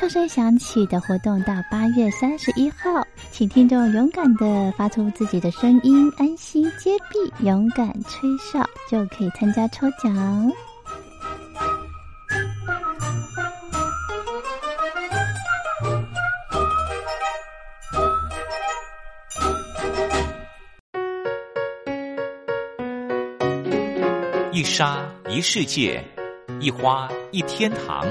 [0.00, 10.50] 哨声响起的活动到八月三十一号，请听众勇敢的发出自己的声音，安心接币，勇敢吹哨，就可以参加抽奖。
[24.50, 26.02] 一沙一世界，
[26.58, 28.06] 一花一天堂，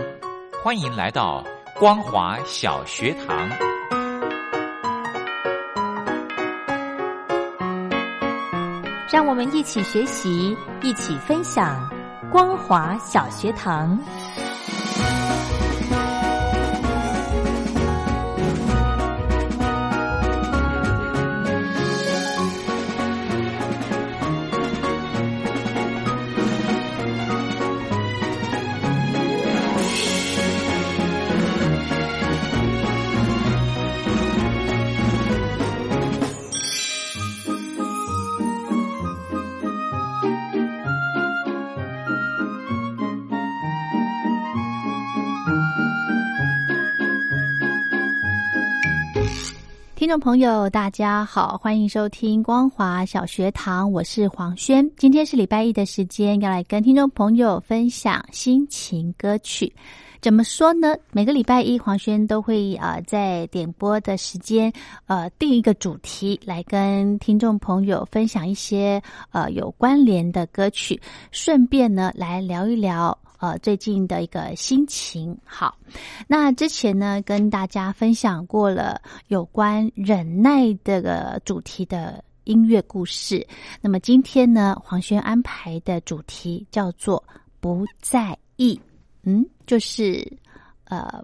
[0.63, 1.43] 欢迎来到。
[1.79, 3.47] 光华小学堂，
[9.09, 11.89] 让我们一起学习，一起分享。
[12.29, 13.97] 光华小学堂。
[50.09, 54.89] 听众朋友，大家好，欢迎收听光华小学堂，我是黄轩。
[54.97, 59.71] 今天是礼拜一的时间，要来跟听众朋友分享心情歌曲。
[60.19, 60.95] 怎么说呢？
[61.11, 64.73] 每个礼拜一，黄轩都会啊在点播的时间，
[65.05, 68.99] 呃定一个主题来跟听众朋友分享一些
[69.29, 70.99] 呃有关联的歌曲，
[71.29, 73.15] 顺便呢来聊一聊。
[73.39, 75.77] 呃，最近的一个心情好。
[76.27, 83.47] 那之前呢，跟大家分享过了有关忍耐这个主题的音乐故事。
[83.79, 87.23] 那么今天呢，黄轩安排的主题叫做
[87.61, 88.77] “不在意”。
[89.23, 90.29] 嗯，就是
[90.83, 91.23] 呃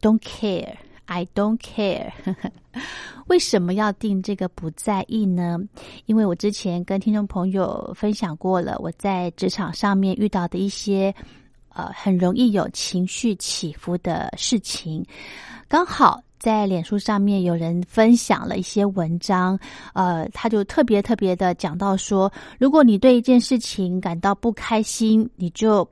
[0.00, 2.10] ，don't care，I don't care。
[3.28, 5.58] 为什么要定这个“不在意”呢？
[6.06, 11.14] 因为我之前跟听众朋友分享过了，我在职场上面遇到的一些。
[11.72, 15.04] 呃，很容易有情绪起伏的事情，
[15.68, 19.58] 刚好在脸书上面有人分享了一些文章，
[19.94, 25.88] 呃，他就特别特别的讲到说，如果你对一件事情感到不开心，你就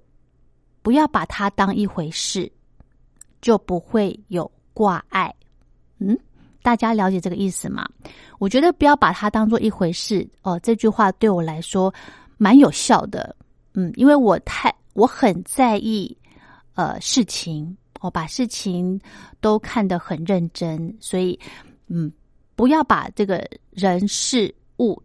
[0.82, 2.50] 不要把它当一回事，
[3.40, 5.32] 就不会有挂碍。
[5.98, 6.18] 嗯，
[6.62, 7.86] 大家了解这个意思吗？
[8.38, 11.92] 我觉得不要把它当做一回事哦，这句话对我来说
[12.36, 13.36] 蛮有效的。
[13.74, 14.74] 嗯，因为我太。
[14.98, 16.18] 我很在意，
[16.74, 19.00] 呃，事情，我把事情
[19.40, 21.38] 都看得很认真，所以，
[21.86, 22.12] 嗯，
[22.56, 25.00] 不要把这个人事物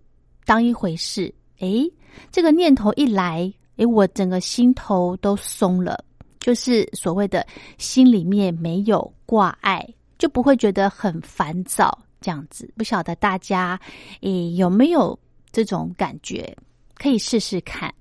[0.45, 1.31] 当一回事。
[1.59, 1.87] 诶，
[2.31, 6.03] 这个念头一来，诶，我整个心头都松了，
[6.39, 7.45] 就是所谓的
[7.77, 9.87] 心里面没有挂碍，
[10.17, 12.67] 就不会觉得很烦躁这样子。
[12.75, 13.79] 不晓得大家，
[14.21, 15.17] 诶，有没有
[15.51, 16.57] 这种感觉？
[16.95, 17.93] 可以试试看。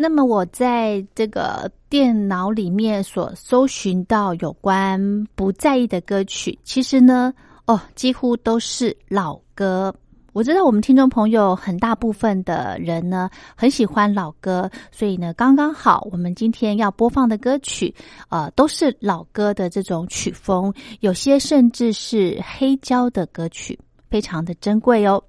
[0.00, 7.34] 那么我在这个电脑里面所搜寻到有关不在意的歌曲，其实呢，
[7.66, 9.92] 哦，几乎都是老歌。
[10.32, 17.92] 我知道我们听众朋友很大部分的人呢很喜欢老歌，所以呢，刚刚好我们今天要播放的歌曲，
[18.28, 23.76] 呃，都是老歌的这种曲风，有些甚至是黑胶的歌曲。
[24.10, 25.22] 非常的珍贵哦。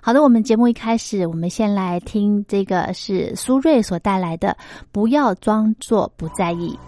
[0.00, 4.56] 好的我们节目一开始我们先来听这个是苏芮所带来的
[4.90, 6.78] 不要装作不在意。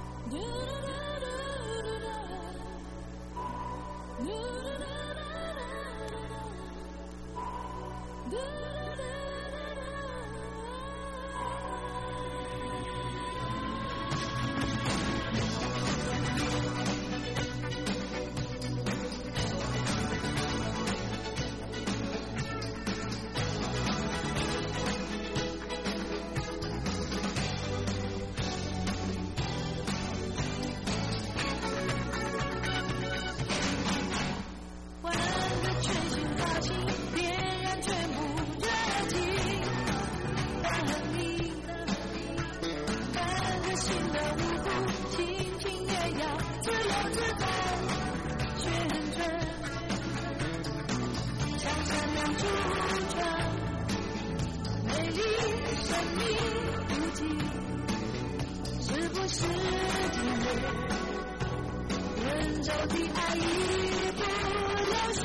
[62.84, 63.38] 我的爱已
[64.12, 64.20] 不
[64.90, 65.25] 流行，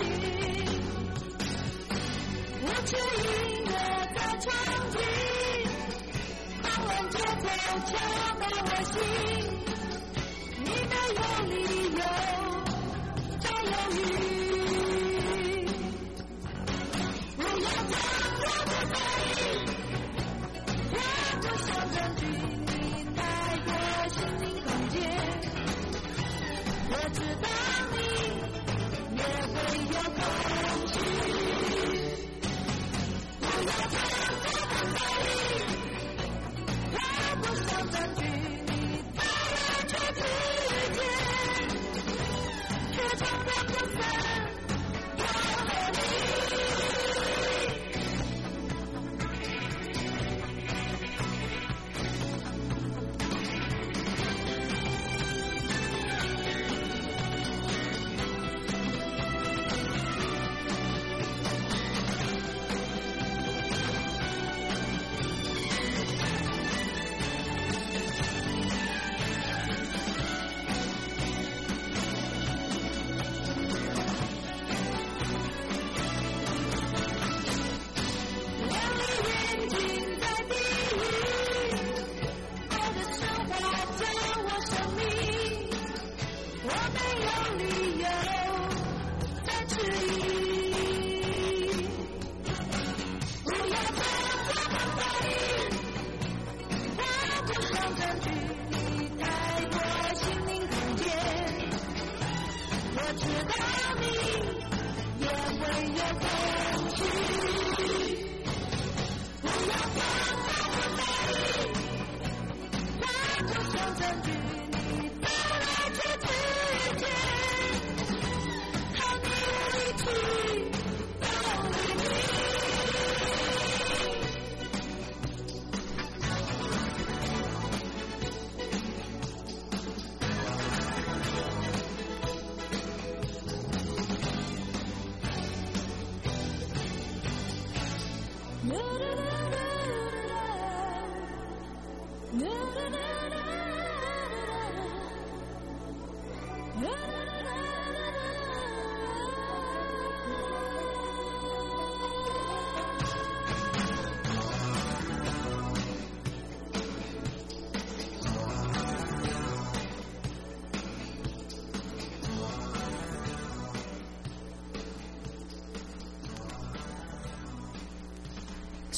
[2.61, 3.27] 我却音
[3.65, 3.71] 乐
[4.15, 4.47] 在唱
[4.91, 4.95] 起，
[6.63, 7.45] 狂乱节奏
[7.85, 7.91] 敲
[8.39, 8.95] 打我心，
[10.63, 11.19] 你没有
[11.49, 11.53] 理
[11.97, 12.01] 由
[13.41, 14.38] 再犹豫。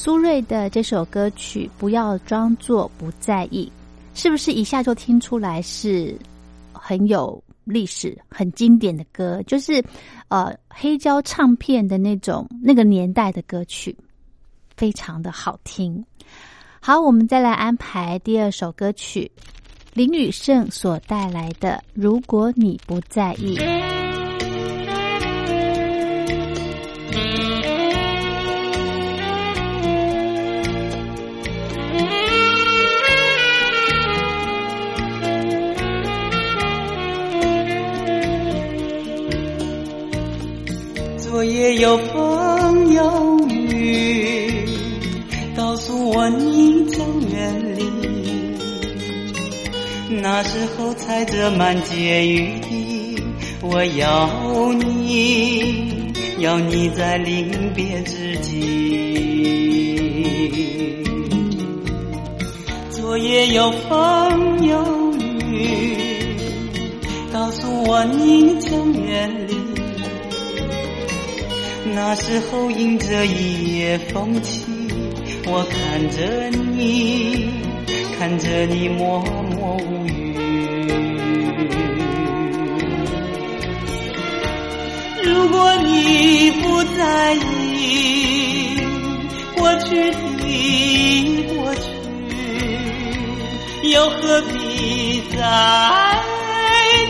[0.04, 3.70] 苏芮的这首歌曲《不要装作不在意》，
[4.20, 6.18] 是不是一下就听出来是
[6.72, 9.40] 很有历史、很经典的歌？
[9.46, 9.80] 就是
[10.26, 13.96] 呃黑胶唱片的那种那个年代的歌曲，
[14.76, 16.04] 非常的好听。
[16.80, 19.30] 好，我们再来安排第二首歌曲，
[19.94, 23.56] 林雨胜所带来的《如果你不在意》。
[41.42, 44.66] 也有风有雨，
[45.56, 47.84] 告诉我你将远离。
[50.20, 53.16] 那时候踩着满街雨滴，
[53.62, 54.28] 我要
[54.74, 58.60] 你，要你在临别之际。
[62.90, 65.96] 昨夜有风有雨，
[67.32, 69.61] 告诉我你将远离。
[71.94, 74.64] 那时候迎着一夜风起，
[75.46, 77.50] 我看着你，
[78.18, 80.32] 看着你默默无语。
[85.22, 88.78] 如果你不在意
[89.54, 91.90] 过去的过去，
[93.90, 95.42] 又何必再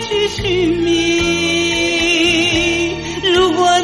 [0.03, 2.02] 去寻觅？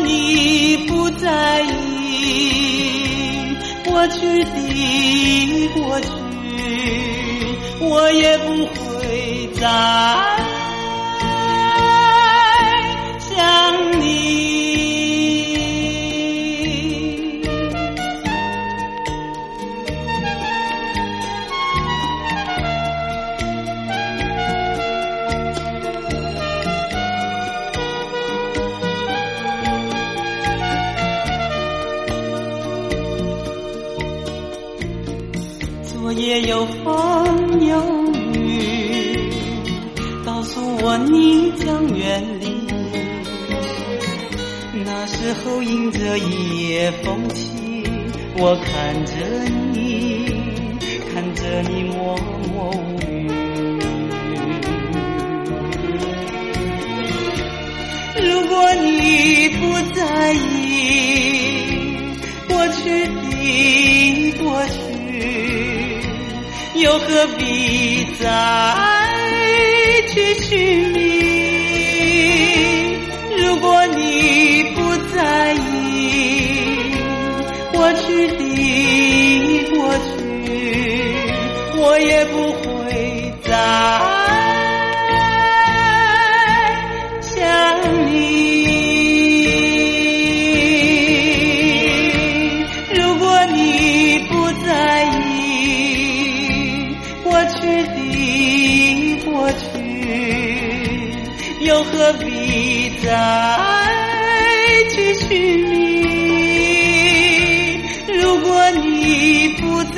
[0.04, 6.08] 你不在意过去的过去，
[7.80, 9.66] 我也不会再
[45.48, 47.82] 那时候迎着夜风起，
[48.36, 49.14] 我看着
[49.72, 50.30] 你，
[51.10, 52.14] 看着你默
[52.52, 53.30] 默无语。
[58.20, 59.62] 如果你不
[59.94, 60.36] 在意
[62.46, 64.76] 过去的过去，
[66.82, 68.26] 又何必再
[70.08, 71.27] 去寻觅？
[77.88, 78.34] 过去的
[79.70, 80.04] 过去，
[81.74, 83.50] 我也不会再。
[87.22, 87.40] 想
[88.04, 88.12] 你，
[92.92, 94.68] 如果你不在
[95.24, 97.56] 意过去
[97.94, 97.96] 的
[99.24, 99.64] 过去，
[101.60, 103.08] 又何必再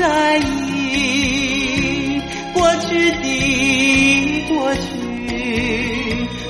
[0.00, 2.19] 在意
[2.54, 4.80] 过去的过去。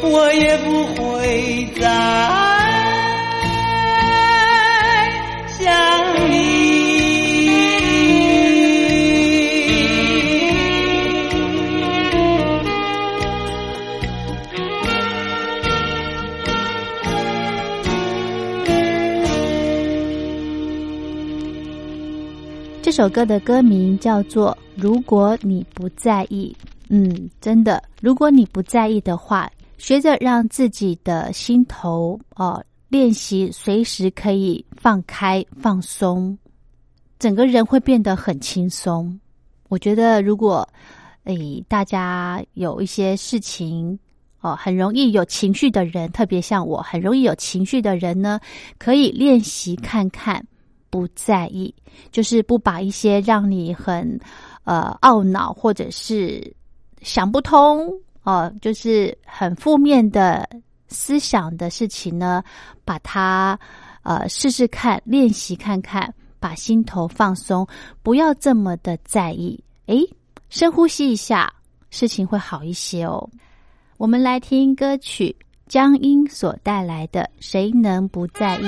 [0.03, 0.57] 我也
[22.91, 24.51] 这首歌的歌名叫做
[24.83, 26.53] 《如果你不在意》。
[26.89, 36.37] 嗯，真的，如果你不在意的话，学着让自己的心头哦练习，随时可以放开放松，
[37.21, 39.21] 整个人会变得很轻松。
[39.69, 40.69] 我觉得，如果
[41.23, 43.97] 诶大家有一些事情
[44.41, 48.41] 哦，很容易有情绪的人，特别像我很容易有情绪的人呢，
[48.79, 50.45] 可以练习看看，
[50.91, 51.75] 不在意，
[52.11, 54.21] 就是不把一些让你很
[54.65, 56.55] 呃懊恼或者是
[57.01, 57.89] 想不通。
[58.23, 60.47] 哦，就是很负面的
[60.89, 62.45] 思想的事情呢，
[62.85, 63.59] 把它
[64.03, 67.67] 呃试试看，练习看看，把心头放松，
[68.03, 69.59] 不要这么的在意。
[69.87, 70.07] 诶，
[70.51, 71.51] 深呼吸一下，
[71.89, 73.27] 事情会好一些哦。
[73.97, 75.35] 我们来听歌曲
[75.67, 78.65] 江阴所带来的《谁能不在意》。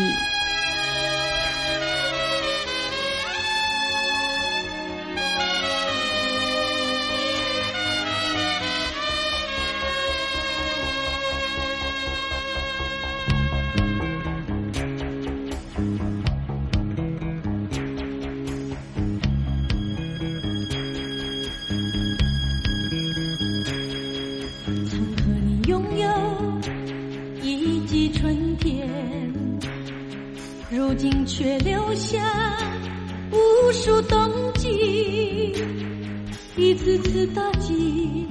[37.33, 38.27] 次次打击，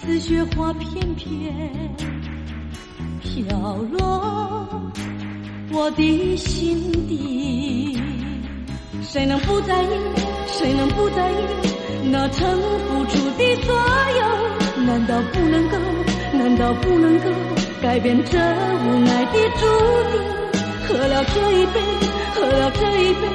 [0.00, 1.52] 似雪花片片
[3.20, 4.68] 飘落
[5.72, 7.98] 我的心底。
[9.02, 9.88] 谁能不在意？
[10.46, 11.34] 谁能不在意？
[12.10, 13.74] 那曾付出的所
[14.18, 15.76] 有，难道不能够？
[16.32, 17.30] 难道不能够
[17.82, 19.66] 改变这无奈的注
[20.12, 20.22] 定？
[20.86, 21.80] 喝了这一杯，
[22.34, 23.28] 喝了这一杯，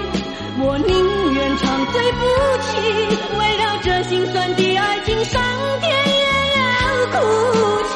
[0.60, 2.20] 我宁愿唱对不
[2.64, 2.68] 起。
[3.38, 5.42] 为了这心酸的爱情，上
[5.80, 6.24] 天也
[6.58, 7.16] 要哭
[7.94, 7.96] 泣。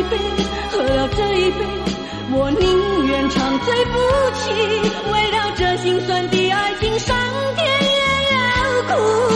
[0.00, 0.16] 一杯，
[0.70, 1.66] 喝了这一杯，
[2.32, 3.98] 我宁愿长醉不
[4.32, 4.40] 起。
[5.12, 7.14] 为了这心酸的爱情，上
[7.54, 7.98] 天也
[8.32, 8.40] 要
[8.88, 9.29] 哭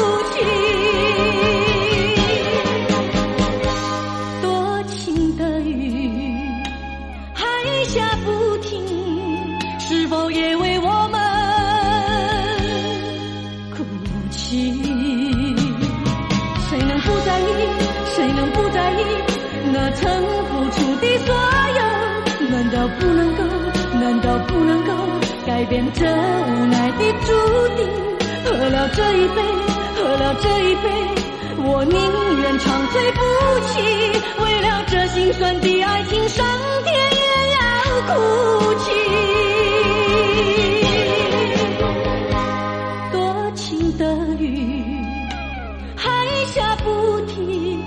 [25.95, 27.33] 这无奈的注
[27.77, 27.81] 定？
[28.45, 29.37] 喝了这一杯，
[29.97, 30.87] 喝了这一杯，
[31.59, 31.97] 我宁
[32.43, 33.21] 愿长醉不
[33.69, 33.73] 起。
[34.43, 36.45] 为了这心酸的爱情，上
[36.85, 37.25] 天也
[37.55, 37.59] 要
[38.09, 38.13] 哭
[38.81, 38.87] 泣。
[43.13, 44.03] 多情的
[44.39, 44.45] 雨，
[45.97, 46.05] 还
[46.47, 47.81] 下不停，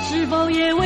[0.00, 0.85] 是否也为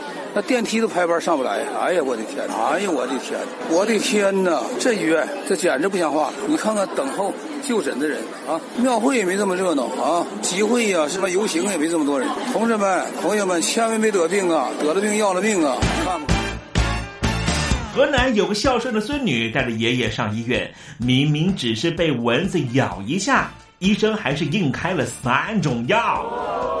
[0.33, 1.59] 那电梯都排班上不来。
[1.81, 2.43] 哎呀，我的天！
[2.47, 3.39] 哎呀，我的天！
[3.69, 4.61] 我的天哪！
[4.79, 6.31] 这医院这简直不像话。
[6.47, 12.29] 你看看等候就诊的人啊，庙会也没这么热闹啊，集会呀、什么游行也没这么多人。
[12.53, 14.69] 同志们、朋友们，千万别得病啊！
[14.81, 15.75] 得了病要了命啊！
[16.05, 16.33] 看吧。
[17.93, 26.80] 河南有个孝顺的孙女带着爷爷上医院，明明只是被蚊子咬一下，医生还是硬开了三种药。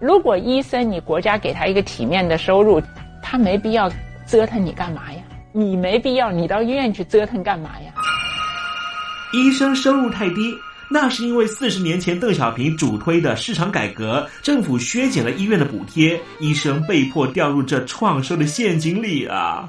[0.00, 2.80] 如果医生你国家给他一个体面的收入，
[3.22, 3.90] 他没必要
[4.26, 5.18] 折腾你干嘛呀？
[5.52, 7.92] 你没必要你到医院去折腾干嘛呀？
[9.32, 10.54] 医生收入太低，
[10.88, 19.68] 那是因为四十年前邓小平主推的市场改革，政府削减了医院的补贴，医生被迫掉入这创收的陷阱里啊。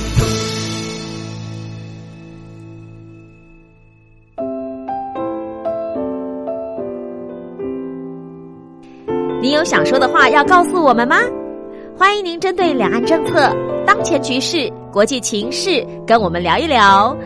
[9.41, 11.17] 你有想说的话要告诉我们吗？
[11.97, 13.51] 欢迎您针对两岸政策、
[13.87, 17.17] 当前局势、国际情势跟我们聊一聊。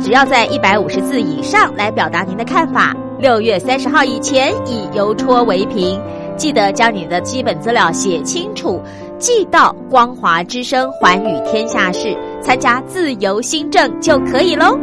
[0.00, 6.00] 只要在一百五十字以上来表达您的看法，六月三十号以前以邮戳为凭。
[6.38, 8.80] 记得将你的基本资料写清楚，
[9.18, 14.74] 寄到光华之声寰宇天下事，参加自由新政就可以喽。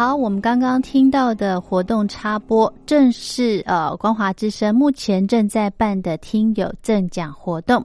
[0.00, 7.84] 好，我们刚刚听到的活动插播，正是呃光华之声目前正在办的听友赠奖活动，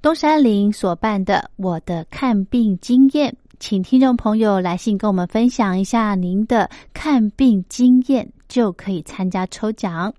[0.00, 8.30] 东山林所办的我的看病经验，请听众朋友来信跟我们分享一下您的看病经验。
[8.48, 10.12] 就可以参加抽奖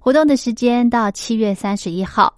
[0.00, 2.32] 活动的时间到七月三十一号。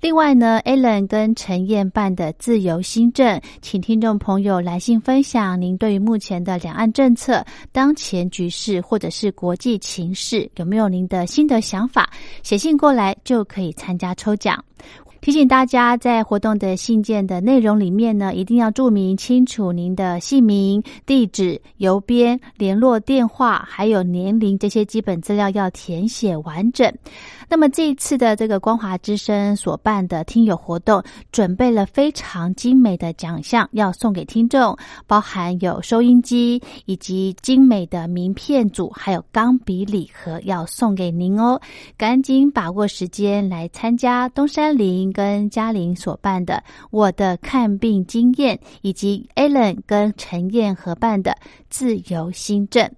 [0.00, 12.08] 另外呢，Allen 跟陈燕办的自由新政，请听众朋友来信分享您对于目前的两岸政策、当前局势或者是国际情势有没有您的心得想法，
[12.42, 14.62] 写信过来就可以参加抽奖。
[15.22, 26.90] 提醒大家，在活动的信件的内容里面呢，一定要注明清楚您的姓名、地址、邮编、联络电话，还有年龄这些基本资料要填写完整。
[27.48, 41.60] 那么这一次的这个光华之声所办的听友活动，准备了非常精美的奖项要送给听众，包含有收音机以及精美的名片组，还有钢笔礼盒要送给您哦。
[41.96, 51.36] 赶紧把握时间来参加东山林跟嘉玲所办的我的看病经验，以及 Allen 跟陈燕合办的
[51.68, 52.90] 自由新政。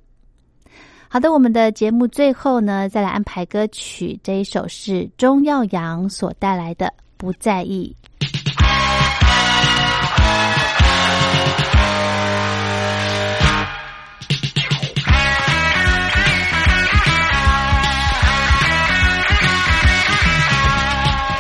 [1.11, 7.97] 好的我们的节目最后呢再来安排歌曲这一首是钟耀阳所带来的不在意。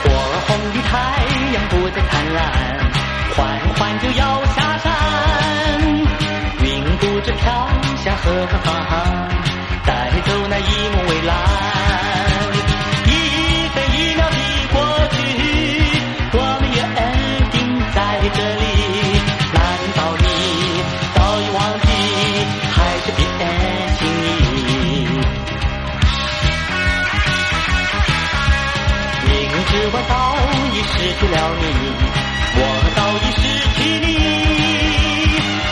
[0.02, 0.09] 火
[0.46, 0.96] 红的太
[1.52, 2.40] 阳不再灿烂
[3.37, 4.88] 缓缓就要下山
[6.64, 7.68] 云不知飘
[8.02, 9.27] 下何方
[31.40, 31.62] 我你，
[32.57, 32.61] 我
[32.96, 33.42] 早已失
[33.77, 34.09] 去你。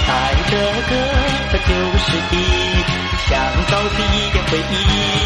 [0.07, 0.11] 带
[0.49, 0.53] 着
[0.89, 0.93] 个
[1.53, 2.33] 在旧时地，
[3.27, 3.31] 想
[3.67, 5.26] 找第一点回忆。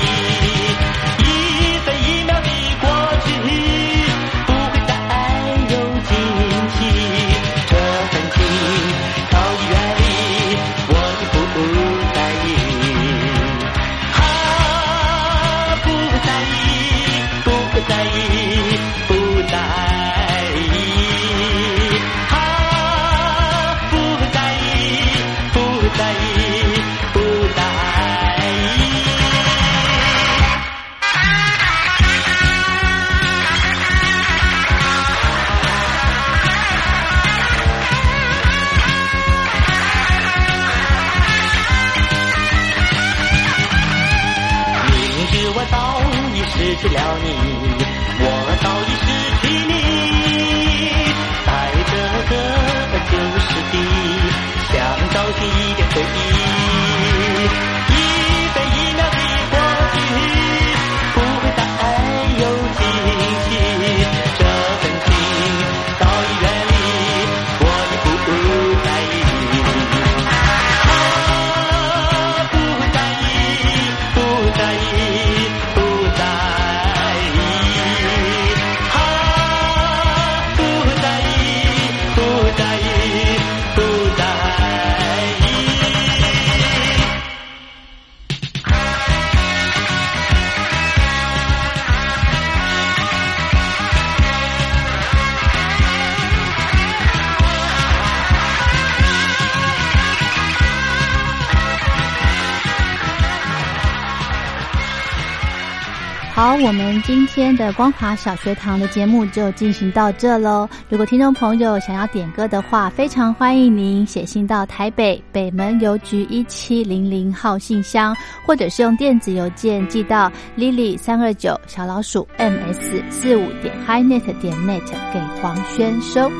[107.02, 110.68] 今天的光华小学堂的节目就进行到这喽。
[110.88, 124.80] 如果听众朋友想要点歌的话，非常欢迎您写信到台北北门邮局一七零零号信箱，或者是用电子邮件寄到 lily 三二九小老鼠 ms 四五点 hinet 点 net
[125.12, 126.30] 给黄轩收。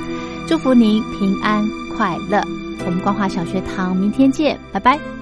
[0.49, 1.63] 祝福您平安
[1.97, 2.43] 快乐。
[2.85, 5.20] 我们光华小学堂明天见，拜拜。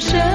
[0.00, 0.29] 声。